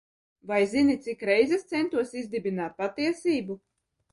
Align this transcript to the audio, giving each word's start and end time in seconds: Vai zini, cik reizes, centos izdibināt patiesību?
Vai 0.51 0.59
zini, 0.71 0.95
cik 1.07 1.21
reizes, 1.29 1.67
centos 1.73 2.17
izdibināt 2.23 2.77
patiesību? 2.81 3.63